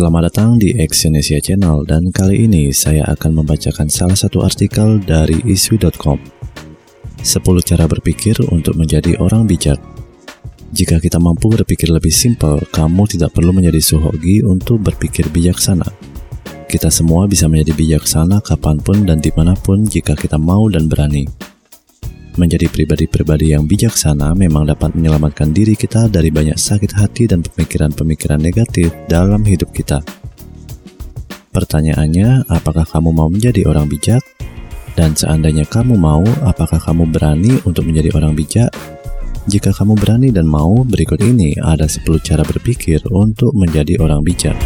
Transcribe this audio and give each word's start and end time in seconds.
Selamat 0.00 0.32
datang 0.32 0.56
di 0.56 0.72
Exyonesia 0.80 1.44
Channel 1.44 1.84
dan 1.84 2.08
kali 2.08 2.48
ini 2.48 2.72
saya 2.72 3.04
akan 3.12 3.44
membacakan 3.44 3.92
salah 3.92 4.16
satu 4.16 4.40
artikel 4.40 4.96
dari 4.96 5.36
iswi.com 5.44 6.16
10 7.20 7.20
cara 7.68 7.84
berpikir 7.84 8.32
untuk 8.48 8.80
menjadi 8.80 9.20
orang 9.20 9.44
bijak. 9.44 9.76
Jika 10.72 11.04
kita 11.04 11.20
mampu 11.20 11.52
berpikir 11.52 11.92
lebih 11.92 12.16
simpel, 12.16 12.64
kamu 12.72 13.12
tidak 13.12 13.36
perlu 13.36 13.52
menjadi 13.52 13.76
suhogi 13.76 14.40
untuk 14.40 14.80
berpikir 14.80 15.28
bijaksana. 15.28 15.84
Kita 16.64 16.88
semua 16.88 17.28
bisa 17.28 17.44
menjadi 17.44 17.76
bijaksana 17.76 18.40
kapan 18.40 18.80
pun 18.80 19.04
dan 19.04 19.20
di 19.20 19.28
mana 19.36 19.52
pun 19.52 19.84
jika 19.84 20.16
kita 20.16 20.40
mau 20.40 20.64
dan 20.72 20.88
berani 20.88 21.28
Menjadi 22.40 22.72
pribadi-pribadi 22.72 23.52
yang 23.52 23.68
bijaksana 23.68 24.32
memang 24.32 24.64
dapat 24.64 24.96
menyelamatkan 24.96 25.52
diri 25.52 25.76
kita 25.76 26.08
dari 26.08 26.32
banyak 26.32 26.56
sakit 26.56 26.96
hati 26.96 27.28
dan 27.28 27.44
pemikiran-pemikiran 27.44 28.40
negatif 28.40 28.96
dalam 29.12 29.44
hidup 29.44 29.68
kita. 29.76 30.00
Pertanyaannya, 31.52 32.48
apakah 32.48 32.88
kamu 32.88 33.12
mau 33.12 33.28
menjadi 33.28 33.68
orang 33.68 33.92
bijak? 33.92 34.24
Dan 34.96 35.12
seandainya 35.12 35.68
kamu 35.68 36.00
mau, 36.00 36.24
apakah 36.40 36.80
kamu 36.80 37.12
berani 37.12 37.60
untuk 37.68 37.84
menjadi 37.84 38.08
orang 38.16 38.32
bijak? 38.32 38.72
Jika 39.44 39.76
kamu 39.76 40.00
berani 40.00 40.32
dan 40.32 40.48
mau, 40.48 40.80
berikut 40.80 41.20
ini 41.20 41.60
ada 41.60 41.84
10 41.84 42.08
cara 42.24 42.40
berpikir 42.40 43.04
untuk 43.12 43.52
menjadi 43.52 44.00
orang 44.00 44.24
bijak. 44.24 44.56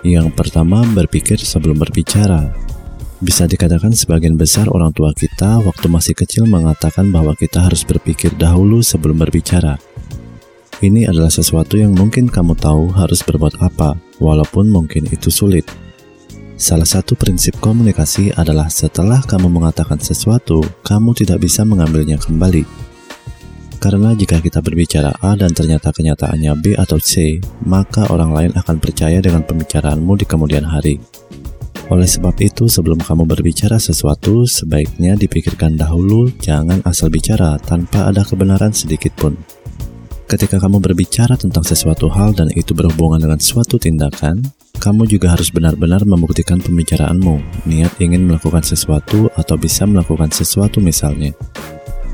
Yang 0.00 0.32
pertama, 0.32 0.80
berpikir 0.96 1.36
sebelum 1.36 1.76
berbicara. 1.76 2.63
Bisa 3.22 3.46
dikatakan 3.46 3.94
sebagian 3.94 4.34
besar 4.34 4.66
orang 4.66 4.90
tua 4.90 5.14
kita 5.14 5.62
waktu 5.62 5.86
masih 5.86 6.18
kecil 6.18 6.50
mengatakan 6.50 7.14
bahwa 7.14 7.38
kita 7.38 7.62
harus 7.62 7.86
berpikir 7.86 8.34
dahulu 8.34 8.82
sebelum 8.82 9.22
berbicara. 9.22 9.78
Ini 10.82 11.06
adalah 11.06 11.30
sesuatu 11.30 11.78
yang 11.78 11.94
mungkin 11.94 12.26
kamu 12.26 12.58
tahu 12.58 12.90
harus 12.90 13.22
berbuat 13.22 13.62
apa, 13.62 13.94
walaupun 14.18 14.66
mungkin 14.66 15.06
itu 15.06 15.30
sulit. 15.30 15.62
Salah 16.58 16.86
satu 16.86 17.14
prinsip 17.14 17.54
komunikasi 17.62 18.34
adalah 18.34 18.66
setelah 18.66 19.22
kamu 19.22 19.46
mengatakan 19.46 19.98
sesuatu, 20.02 20.62
kamu 20.82 21.14
tidak 21.14 21.46
bisa 21.46 21.62
mengambilnya 21.62 22.18
kembali. 22.18 22.66
Karena 23.78 24.16
jika 24.16 24.40
kita 24.40 24.64
berbicara 24.64 25.12
A 25.20 25.36
dan 25.36 25.52
ternyata 25.52 25.92
kenyataannya 25.92 26.52
B 26.56 26.64
atau 26.72 26.96
C, 26.96 27.36
maka 27.68 28.08
orang 28.08 28.32
lain 28.32 28.52
akan 28.56 28.76
percaya 28.80 29.20
dengan 29.20 29.44
pembicaraanmu 29.44 30.14
di 30.18 30.24
kemudian 30.24 30.64
hari. 30.64 30.96
Oleh 31.94 32.10
sebab 32.10 32.34
itu, 32.42 32.66
sebelum 32.66 32.98
kamu 32.98 33.22
berbicara 33.22 33.78
sesuatu, 33.78 34.50
sebaiknya 34.50 35.14
dipikirkan 35.14 35.78
dahulu, 35.78 36.26
jangan 36.42 36.82
asal 36.82 37.06
bicara 37.06 37.54
tanpa 37.62 38.10
ada 38.10 38.26
kebenaran 38.26 38.74
sedikit 38.74 39.14
pun. 39.14 39.38
Ketika 40.26 40.58
kamu 40.58 40.82
berbicara 40.82 41.38
tentang 41.38 41.62
sesuatu 41.62 42.10
hal 42.10 42.34
dan 42.34 42.50
itu 42.50 42.74
berhubungan 42.74 43.22
dengan 43.22 43.38
suatu 43.38 43.78
tindakan, 43.78 44.42
kamu 44.82 45.06
juga 45.06 45.38
harus 45.38 45.54
benar-benar 45.54 46.02
membuktikan 46.02 46.58
pembicaraanmu, 46.58 47.62
niat 47.70 47.94
ingin 48.02 48.26
melakukan 48.26 48.66
sesuatu 48.66 49.30
atau 49.38 49.54
bisa 49.54 49.86
melakukan 49.86 50.34
sesuatu 50.34 50.82
misalnya. 50.82 51.30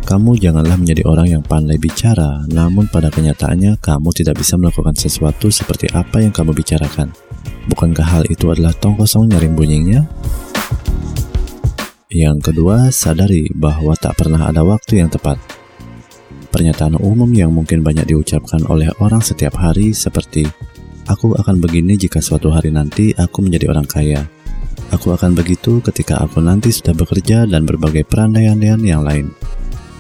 Kamu 0.05 0.37
janganlah 0.37 0.77
menjadi 0.77 1.09
orang 1.09 1.41
yang 1.41 1.43
pandai 1.47 1.81
bicara, 1.81 2.45
namun 2.53 2.85
pada 2.93 3.09
kenyataannya 3.09 3.81
kamu 3.81 4.13
tidak 4.13 4.45
bisa 4.45 4.61
melakukan 4.61 4.93
sesuatu 4.93 5.49
seperti 5.49 5.89
apa 5.97 6.21
yang 6.21 6.37
kamu 6.37 6.53
bicarakan. 6.53 7.30
Bukankah 7.71 8.03
hal 8.03 8.25
itu 8.27 8.51
adalah 8.51 8.75
tong 8.75 8.99
kosong 8.99 9.31
nyaring 9.31 9.55
bunyinya? 9.55 10.03
Yang 12.11 12.51
kedua, 12.51 12.91
sadari 12.91 13.47
bahwa 13.55 13.95
tak 13.95 14.19
pernah 14.19 14.51
ada 14.51 14.67
waktu 14.67 14.99
yang 14.99 15.07
tepat. 15.07 15.39
Pernyataan 16.51 16.99
umum 16.99 17.31
yang 17.31 17.55
mungkin 17.55 17.87
banyak 17.87 18.11
diucapkan 18.11 18.67
oleh 18.67 18.91
orang 18.99 19.23
setiap 19.23 19.55
hari 19.55 19.95
seperti 19.95 20.51
Aku 21.11 21.35
akan 21.35 21.59
begini 21.59 21.99
jika 21.99 22.23
suatu 22.23 22.55
hari 22.55 22.71
nanti 22.71 23.11
aku 23.19 23.43
menjadi 23.43 23.67
orang 23.67 23.83
kaya. 23.83 24.31
Aku 24.95 25.11
akan 25.11 25.35
begitu 25.35 25.83
ketika 25.83 26.23
aku 26.23 26.39
nanti 26.39 26.71
sudah 26.71 26.95
bekerja 26.95 27.51
dan 27.51 27.67
berbagai 27.67 28.07
perandaian-andaian 28.07 28.79
yang 28.79 29.03
lain. 29.03 29.35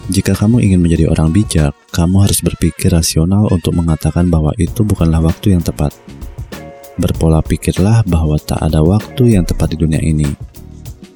Jika 0.06 0.38
kamu 0.38 0.62
ingin 0.62 0.78
menjadi 0.78 1.10
orang 1.10 1.34
bijak, 1.34 1.74
kamu 1.90 2.26
harus 2.26 2.38
berpikir 2.42 2.94
rasional 2.94 3.50
untuk 3.50 3.74
mengatakan 3.74 4.30
bahwa 4.30 4.54
itu 4.54 4.86
bukanlah 4.86 5.18
waktu 5.18 5.58
yang 5.58 5.66
tepat. 5.66 5.90
Berpola 7.00 7.40
pikirlah 7.40 8.04
bahwa 8.04 8.36
tak 8.36 8.60
ada 8.60 8.84
waktu 8.84 9.32
yang 9.40 9.48
tepat 9.48 9.72
di 9.72 9.80
dunia 9.80 10.04
ini. 10.04 10.28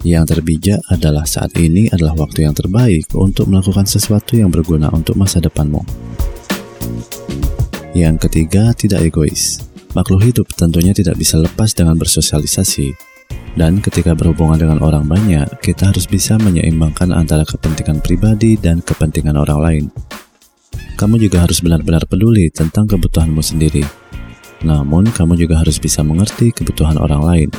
Yang 0.01 0.37
terbijak 0.37 0.81
adalah 0.89 1.29
saat 1.29 1.53
ini 1.61 1.93
adalah 1.93 2.17
waktu 2.17 2.49
yang 2.49 2.57
terbaik 2.57 3.05
untuk 3.13 3.53
melakukan 3.53 3.85
sesuatu 3.85 4.41
yang 4.41 4.49
berguna 4.49 4.89
untuk 4.97 5.13
masa 5.21 5.45
depanmu. 5.45 5.85
Yang 7.93 8.17
ketiga, 8.29 8.73
tidak 8.73 9.05
egois. 9.05 9.61
Makhluk 9.93 10.25
hidup 10.25 10.49
tentunya 10.57 10.97
tidak 10.97 11.21
bisa 11.21 11.37
lepas 11.37 11.77
dengan 11.77 12.01
bersosialisasi. 12.01 12.97
Dan 13.55 13.85
ketika 13.85 14.17
berhubungan 14.17 14.57
dengan 14.57 14.81
orang 14.81 15.05
banyak, 15.05 15.47
kita 15.61 15.93
harus 15.93 16.09
bisa 16.09 16.41
menyeimbangkan 16.41 17.13
antara 17.13 17.45
kepentingan 17.45 18.01
pribadi 18.01 18.57
dan 18.57 18.81
kepentingan 18.81 19.37
orang 19.37 19.61
lain. 19.61 19.85
Kamu 20.97 21.21
juga 21.21 21.45
harus 21.45 21.61
benar-benar 21.61 22.09
peduli 22.09 22.49
tentang 22.49 22.89
kebutuhanmu 22.89 23.45
sendiri 23.45 24.04
namun, 24.65 25.13
kamu 25.13 25.37
juga 25.37 25.61
harus 25.61 25.77
bisa 25.77 26.01
mengerti 26.01 26.51
kebutuhan 26.51 26.97
orang 26.97 27.23
lain. 27.23 27.51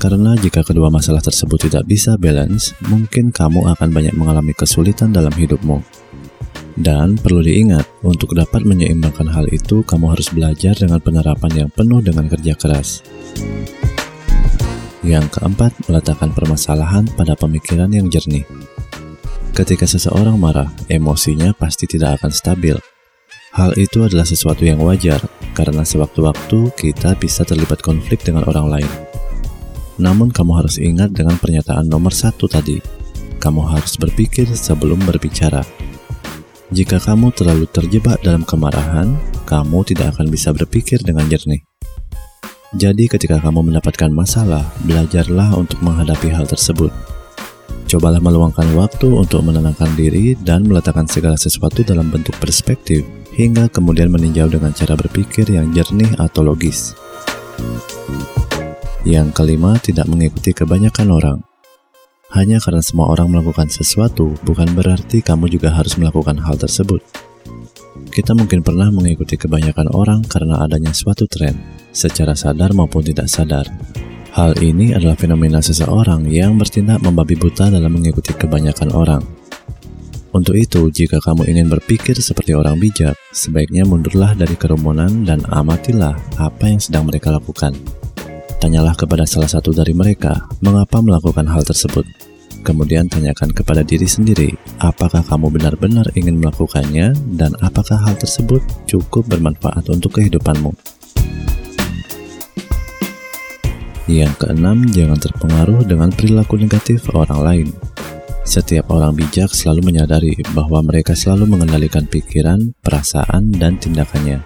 Karena 0.00 0.36
jika 0.36 0.60
kedua 0.64 0.92
masalah 0.92 1.20
tersebut 1.20 1.68
tidak 1.70 1.84
bisa 1.84 2.16
balance, 2.16 2.76
mungkin 2.88 3.30
kamu 3.30 3.68
akan 3.76 3.88
banyak 3.88 4.12
mengalami 4.16 4.52
kesulitan 4.56 5.12
dalam 5.12 5.32
hidupmu. 5.32 5.80
Dan 6.74 7.14
perlu 7.14 7.38
diingat, 7.38 7.86
untuk 8.02 8.34
dapat 8.34 8.66
menyeimbangkan 8.66 9.30
hal 9.30 9.46
itu, 9.54 9.86
kamu 9.86 10.10
harus 10.10 10.26
belajar 10.34 10.74
dengan 10.74 10.98
penerapan 10.98 11.52
yang 11.64 11.70
penuh 11.70 12.02
dengan 12.02 12.26
kerja 12.26 12.58
keras. 12.58 13.00
Yang 15.06 15.38
keempat, 15.38 15.72
meletakkan 15.86 16.34
permasalahan 16.34 17.06
pada 17.14 17.38
pemikiran 17.38 17.92
yang 17.94 18.10
jernih. 18.10 18.42
Ketika 19.54 19.86
seseorang 19.86 20.34
marah, 20.34 20.66
emosinya 20.90 21.54
pasti 21.54 21.86
tidak 21.86 22.18
akan 22.18 22.34
stabil. 22.34 22.74
Hal 23.54 23.70
itu 23.78 24.02
adalah 24.02 24.26
sesuatu 24.26 24.66
yang 24.66 24.82
wajar, 24.82 25.22
karena 25.54 25.86
sewaktu-waktu 25.86 26.74
kita 26.74 27.14
bisa 27.16 27.46
terlibat 27.46 27.80
konflik 27.80 28.26
dengan 28.26 28.44
orang 28.50 28.66
lain. 28.68 28.90
Namun 30.02 30.34
kamu 30.34 30.52
harus 30.58 30.76
ingat 30.82 31.14
dengan 31.14 31.38
pernyataan 31.38 31.86
nomor 31.86 32.10
satu 32.10 32.50
tadi, 32.50 32.82
kamu 33.38 33.62
harus 33.62 33.94
berpikir 33.94 34.50
sebelum 34.50 34.98
berbicara. 35.06 35.62
Jika 36.74 36.98
kamu 36.98 37.30
terlalu 37.30 37.70
terjebak 37.70 38.18
dalam 38.26 38.42
kemarahan, 38.42 39.14
kamu 39.46 39.86
tidak 39.86 40.18
akan 40.18 40.26
bisa 40.26 40.50
berpikir 40.50 40.98
dengan 41.06 41.30
jernih. 41.30 41.62
Jadi 42.74 43.06
ketika 43.06 43.38
kamu 43.38 43.70
mendapatkan 43.70 44.10
masalah, 44.10 44.66
belajarlah 44.82 45.54
untuk 45.54 45.78
menghadapi 45.78 46.34
hal 46.34 46.42
tersebut. 46.50 46.90
Cobalah 47.86 48.18
meluangkan 48.18 48.66
waktu 48.74 49.06
untuk 49.06 49.46
menenangkan 49.46 49.94
diri 49.94 50.34
dan 50.42 50.66
meletakkan 50.66 51.06
segala 51.06 51.38
sesuatu 51.38 51.86
dalam 51.86 52.10
bentuk 52.10 52.34
perspektif 52.42 53.06
hingga 53.34 53.66
kemudian 53.66 54.10
meninjau 54.10 54.46
dengan 54.46 54.70
cara 54.70 54.94
berpikir 54.94 55.50
yang 55.50 55.74
jernih 55.74 56.10
atau 56.18 56.46
logis. 56.46 56.94
Yang 59.04 59.36
kelima, 59.36 59.76
tidak 59.82 60.08
mengikuti 60.08 60.56
kebanyakan 60.56 61.08
orang. 61.12 61.38
Hanya 62.32 62.58
karena 62.58 62.82
semua 62.82 63.12
orang 63.12 63.30
melakukan 63.30 63.70
sesuatu, 63.70 64.34
bukan 64.42 64.72
berarti 64.74 65.22
kamu 65.22 65.46
juga 65.52 65.70
harus 65.70 65.94
melakukan 66.00 66.40
hal 66.40 66.58
tersebut. 66.58 66.98
Kita 68.10 68.34
mungkin 68.34 68.62
pernah 68.62 68.90
mengikuti 68.90 69.38
kebanyakan 69.38 69.92
orang 69.94 70.22
karena 70.26 70.62
adanya 70.62 70.90
suatu 70.90 71.26
tren, 71.30 71.54
secara 71.94 72.34
sadar 72.34 72.74
maupun 72.74 73.06
tidak 73.06 73.30
sadar. 73.30 73.66
Hal 74.34 74.58
ini 74.58 74.90
adalah 74.90 75.14
fenomena 75.14 75.62
seseorang 75.62 76.26
yang 76.26 76.58
bertindak 76.58 76.98
membabi 76.98 77.38
buta 77.38 77.70
dalam 77.70 77.94
mengikuti 77.94 78.34
kebanyakan 78.34 78.90
orang. 78.90 79.22
Untuk 80.34 80.58
itu, 80.58 80.90
jika 80.90 81.22
kamu 81.22 81.46
ingin 81.46 81.70
berpikir 81.70 82.18
seperti 82.18 82.58
orang 82.58 82.74
bijak, 82.82 83.14
sebaiknya 83.30 83.86
mundurlah 83.86 84.34
dari 84.34 84.58
kerumunan 84.58 85.22
dan 85.22 85.38
amatilah 85.46 86.18
apa 86.42 86.74
yang 86.74 86.82
sedang 86.82 87.06
mereka 87.06 87.30
lakukan. 87.30 87.70
Tanyalah 88.58 88.98
kepada 88.98 89.30
salah 89.30 89.46
satu 89.46 89.70
dari 89.70 89.94
mereka, 89.94 90.50
mengapa 90.58 90.98
melakukan 90.98 91.46
hal 91.46 91.62
tersebut. 91.62 92.02
Kemudian 92.66 93.06
tanyakan 93.06 93.54
kepada 93.54 93.86
diri 93.86 94.10
sendiri, 94.10 94.50
apakah 94.82 95.22
kamu 95.22 95.54
benar-benar 95.54 96.10
ingin 96.18 96.42
melakukannya 96.42 97.14
dan 97.38 97.54
apakah 97.62 98.02
hal 98.02 98.18
tersebut 98.18 98.58
cukup 98.90 99.30
bermanfaat 99.30 99.86
untuk 99.86 100.18
kehidupanmu. 100.18 100.74
Yang 104.10 104.34
keenam, 104.42 104.82
jangan 104.90 105.16
terpengaruh 105.22 105.86
dengan 105.86 106.10
perilaku 106.10 106.58
negatif 106.58 107.06
orang 107.14 107.38
lain. 107.38 107.68
Setiap 108.44 108.92
orang 108.92 109.16
bijak 109.16 109.56
selalu 109.56 109.88
menyadari 109.88 110.36
bahwa 110.52 110.84
mereka 110.84 111.16
selalu 111.16 111.56
mengendalikan 111.56 112.04
pikiran, 112.04 112.76
perasaan, 112.84 113.48
dan 113.56 113.80
tindakannya. 113.80 114.44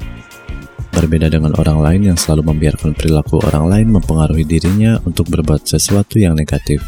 Berbeda 0.95 1.27
dengan 1.27 1.51
orang 1.59 1.83
lain 1.83 2.03
yang 2.15 2.19
selalu 2.19 2.55
membiarkan 2.55 2.95
perilaku 2.95 3.43
orang 3.43 3.67
lain 3.67 3.89
mempengaruhi 3.91 4.47
dirinya 4.47 5.03
untuk 5.03 5.27
berbuat 5.27 5.67
sesuatu 5.67 6.23
yang 6.23 6.39
negatif. 6.39 6.79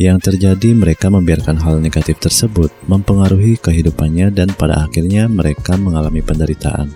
Yang 0.00 0.32
terjadi, 0.32 0.72
mereka 0.72 1.12
membiarkan 1.12 1.60
hal 1.60 1.76
negatif 1.76 2.16
tersebut 2.24 2.72
mempengaruhi 2.88 3.60
kehidupannya, 3.60 4.32
dan 4.32 4.48
pada 4.56 4.88
akhirnya 4.88 5.28
mereka 5.28 5.76
mengalami 5.76 6.24
penderitaan. 6.24 6.88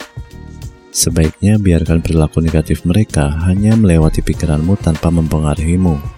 Sebaiknya 0.89 1.61
biarkan 1.61 2.01
perilaku 2.01 2.41
negatif 2.41 2.87
mereka 2.89 3.29
hanya 3.45 3.77
melewati 3.77 4.25
pikiranmu 4.25 4.79
tanpa 4.81 5.13
mempengaruhimu. 5.13 6.14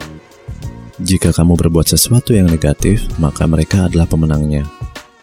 Jika 0.96 1.28
kamu 1.28 1.60
berbuat 1.60 1.92
sesuatu 1.92 2.32
yang 2.32 2.48
negatif, 2.48 3.04
maka 3.20 3.44
mereka 3.44 3.84
adalah 3.84 4.08
pemenangnya. 4.08 4.64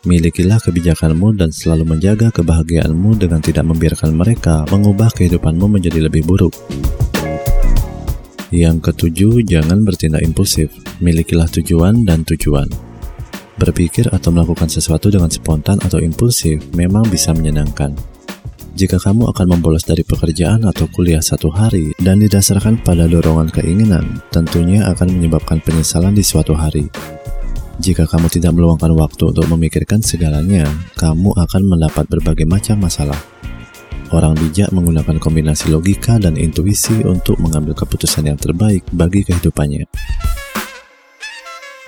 Milikilah 0.05 0.61
kebijakanmu 0.61 1.33
dan 1.33 1.49
selalu 1.49 1.97
menjaga 1.97 2.29
kebahagiaanmu 2.29 3.17
dengan 3.17 3.41
tidak 3.41 3.65
membiarkan 3.65 4.13
mereka 4.13 4.69
mengubah 4.69 5.09
kehidupanmu 5.17 5.65
menjadi 5.65 6.05
lebih 6.05 6.29
buruk. 6.29 6.53
Yang 8.53 8.93
ketujuh, 8.93 9.41
jangan 9.49 9.81
bertindak 9.81 10.21
impulsif. 10.21 10.69
Milikilah 11.01 11.49
tujuan 11.49 12.05
dan 12.05 12.21
tujuan. 12.21 12.69
Berpikir 13.57 14.13
atau 14.13 14.29
melakukan 14.29 14.69
sesuatu 14.69 15.09
dengan 15.09 15.33
spontan 15.33 15.81
atau 15.81 15.97
impulsif 15.97 16.61
memang 16.77 17.09
bisa 17.09 17.33
menyenangkan 17.33 18.12
jika 18.73 18.97
kamu 18.97 19.29
akan 19.29 19.53
membolos 19.53 19.85
dari 19.85 20.01
pekerjaan 20.01 20.65
atau 20.65 20.89
kuliah 20.89 21.21
satu 21.21 21.53
hari 21.53 21.93
dan 22.01 22.17
didasarkan 22.17 22.81
pada 22.81 23.05
dorongan 23.05 23.53
keinginan, 23.53 24.17
tentunya 24.33 24.89
akan 24.89 25.13
menyebabkan 25.13 25.61
penyesalan 25.61 26.17
di 26.17 26.25
suatu 26.25 26.57
hari. 26.57 26.89
Jika 27.77 28.09
kamu 28.09 28.33
tidak 28.33 28.57
meluangkan 28.57 28.89
waktu 28.97 29.29
untuk 29.29 29.45
memikirkan 29.45 30.01
segalanya, 30.01 30.65
kamu 30.97 31.37
akan 31.37 31.61
mendapat 31.69 32.09
berbagai 32.09 32.49
macam 32.49 32.81
masalah. 32.81 33.17
Orang 34.09 34.37
bijak 34.41 34.73
menggunakan 34.73 35.21
kombinasi 35.21 35.69
logika 35.69 36.17
dan 36.17 36.33
intuisi 36.33 37.01
untuk 37.05 37.37
mengambil 37.37 37.77
keputusan 37.77 38.25
yang 38.25 38.37
terbaik 38.41 38.81
bagi 38.89 39.21
kehidupannya. 39.21 39.85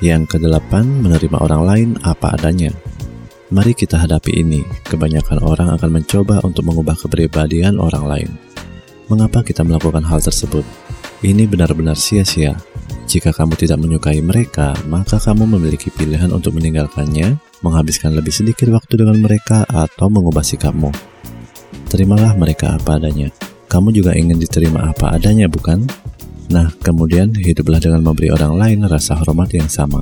Yang 0.06 0.38
kedelapan, 0.38 1.02
menerima 1.02 1.38
orang 1.42 1.62
lain 1.66 1.90
apa 2.06 2.38
adanya. 2.38 2.70
Mari 3.54 3.78
kita 3.78 4.02
hadapi 4.02 4.42
ini. 4.42 4.66
Kebanyakan 4.90 5.38
orang 5.46 5.70
akan 5.78 6.02
mencoba 6.02 6.42
untuk 6.42 6.66
mengubah 6.66 6.98
kepribadian 6.98 7.78
orang 7.78 8.06
lain. 8.10 8.30
Mengapa 9.06 9.46
kita 9.46 9.62
melakukan 9.62 10.02
hal 10.02 10.18
tersebut? 10.18 10.66
Ini 11.22 11.46
benar-benar 11.46 11.94
sia-sia. 11.94 12.58
Jika 13.06 13.30
kamu 13.30 13.54
tidak 13.54 13.78
menyukai 13.78 14.18
mereka, 14.26 14.74
maka 14.90 15.22
kamu 15.22 15.46
memiliki 15.46 15.94
pilihan 15.94 16.34
untuk 16.34 16.58
meninggalkannya, 16.58 17.38
menghabiskan 17.62 18.18
lebih 18.18 18.34
sedikit 18.34 18.66
waktu 18.74 19.06
dengan 19.06 19.22
mereka, 19.22 19.62
atau 19.70 20.10
mengubah 20.10 20.42
sikapmu. 20.42 20.90
Terimalah 21.86 22.34
mereka 22.34 22.82
apa 22.82 22.98
adanya. 22.98 23.30
Kamu 23.70 23.94
juga 23.94 24.18
ingin 24.18 24.42
diterima 24.42 24.90
apa 24.90 25.14
adanya, 25.14 25.46
bukan? 25.46 25.86
Nah, 26.50 26.74
kemudian 26.82 27.30
hiduplah 27.38 27.78
dengan 27.78 28.02
memberi 28.02 28.34
orang 28.34 28.58
lain 28.58 28.90
rasa 28.90 29.14
hormat 29.22 29.54
yang 29.54 29.70
sama. 29.70 30.02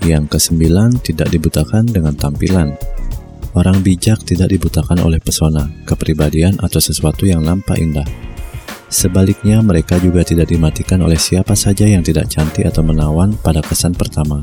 Yang 0.00 0.36
kesembilan, 0.36 1.04
tidak 1.04 1.28
dibutakan 1.28 1.84
dengan 1.84 2.16
tampilan. 2.16 2.72
Orang 3.52 3.82
bijak 3.84 4.24
tidak 4.24 4.54
dibutakan 4.54 5.02
oleh 5.02 5.18
pesona, 5.20 5.68
kepribadian, 5.84 6.56
atau 6.62 6.80
sesuatu 6.80 7.26
yang 7.26 7.44
nampak 7.44 7.76
indah. 7.76 8.06
Sebaliknya, 8.90 9.62
mereka 9.62 10.00
juga 10.02 10.26
tidak 10.26 10.50
dimatikan 10.50 10.98
oleh 11.04 11.18
siapa 11.18 11.54
saja 11.54 11.86
yang 11.86 12.02
tidak 12.02 12.26
cantik 12.26 12.66
atau 12.66 12.82
menawan 12.82 13.36
pada 13.38 13.62
kesan 13.62 13.94
pertama. 13.94 14.42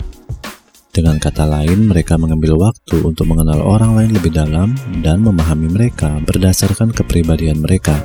Dengan 0.98 1.22
kata 1.22 1.46
lain, 1.46 1.90
mereka 1.90 2.18
mengambil 2.18 2.58
waktu 2.58 3.06
untuk 3.06 3.30
mengenal 3.30 3.62
orang 3.62 3.94
lain 3.94 4.18
lebih 4.18 4.34
dalam 4.34 4.74
dan 5.06 5.22
memahami 5.22 5.70
mereka 5.70 6.18
berdasarkan 6.26 6.90
kepribadian 6.90 7.62
mereka, 7.62 8.02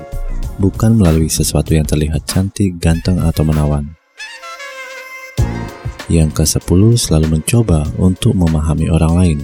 bukan 0.61 1.01
melalui 1.01 1.33
sesuatu 1.33 1.73
yang 1.73 1.89
terlihat 1.89 2.29
cantik, 2.29 2.77
ganteng, 2.77 3.17
atau 3.23 3.49
menawan. 3.49 4.02
Yang 6.13 6.45
ke-10 6.45 7.01
selalu 7.01 7.41
mencoba 7.41 7.89
untuk 7.97 8.37
memahami 8.37 8.93
orang 8.93 9.13
lain. 9.17 9.39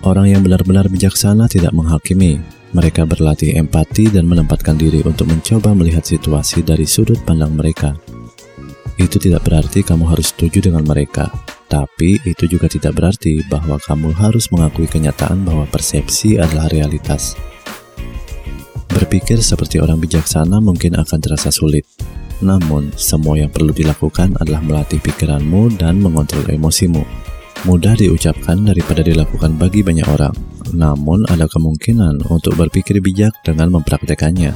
Orang 0.00 0.32
yang 0.32 0.40
benar-benar 0.40 0.88
bijaksana 0.88 1.44
tidak 1.44 1.76
menghakimi. 1.76 2.40
Mereka 2.72 3.04
berlatih 3.04 3.60
empati 3.60 4.08
dan 4.08 4.24
menempatkan 4.24 4.80
diri 4.80 5.04
untuk 5.04 5.28
mencoba 5.28 5.76
melihat 5.76 6.08
situasi 6.08 6.64
dari 6.64 6.88
sudut 6.88 7.20
pandang 7.20 7.52
mereka. 7.52 7.92
Itu 8.96 9.20
tidak 9.20 9.44
berarti 9.44 9.84
kamu 9.84 10.08
harus 10.08 10.32
setuju 10.32 10.72
dengan 10.72 10.88
mereka, 10.88 11.28
tapi 11.68 12.16
itu 12.24 12.48
juga 12.48 12.72
tidak 12.72 12.96
berarti 12.96 13.44
bahwa 13.52 13.76
kamu 13.76 14.08
harus 14.16 14.48
mengakui 14.48 14.88
kenyataan 14.88 15.44
bahwa 15.44 15.68
persepsi 15.68 16.40
adalah 16.40 16.72
realitas. 16.72 17.36
Berpikir 18.88 19.40
seperti 19.44 19.84
orang 19.84 20.00
bijaksana 20.00 20.60
mungkin 20.64 20.96
akan 20.96 21.18
terasa 21.20 21.52
sulit, 21.52 21.84
namun, 22.42 22.90
semua 22.98 23.38
yang 23.38 23.48
perlu 23.48 23.70
dilakukan 23.70 24.34
adalah 24.42 24.60
melatih 24.60 24.98
pikiranmu 24.98 25.78
dan 25.78 26.02
mengontrol 26.02 26.44
emosimu. 26.50 27.06
Mudah 27.62 27.94
diucapkan 27.94 28.58
daripada 28.66 29.06
dilakukan 29.06 29.54
bagi 29.54 29.86
banyak 29.86 30.04
orang, 30.10 30.34
namun 30.74 31.22
ada 31.30 31.46
kemungkinan 31.46 32.26
untuk 32.26 32.58
berpikir 32.58 32.98
bijak 32.98 33.30
dengan 33.46 33.78
mempraktekannya. 33.78 34.50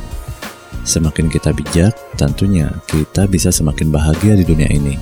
Semakin 0.83 1.31
kita 1.31 1.55
bijak, 1.55 1.95
tentunya 2.19 2.71
kita 2.91 3.31
bisa 3.31 3.55
semakin 3.55 3.95
bahagia 3.95 4.35
di 4.35 4.43
dunia 4.43 4.67
ini. 4.71 4.99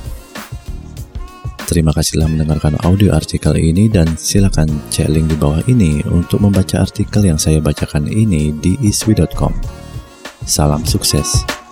Terima 1.65 1.97
kasih 1.97 2.21
telah 2.21 2.29
mendengarkan 2.29 2.77
audio 2.85 3.17
artikel 3.17 3.57
ini 3.57 3.89
dan 3.89 4.21
silakan 4.21 4.69
cek 4.93 5.09
link 5.09 5.33
di 5.33 5.37
bawah 5.41 5.65
ini 5.65 6.05
untuk 6.13 6.45
membaca 6.45 6.85
artikel 6.85 7.25
yang 7.25 7.41
saya 7.41 7.57
bacakan 7.57 8.05
ini 8.05 8.53
di 8.53 8.77
iswi.com. 8.85 9.53
Salam 10.45 10.85
sukses. 10.85 11.64